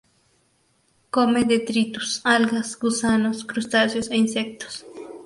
[1.11, 4.83] Come detritus, algas, gusanos, crustáceos e insectos.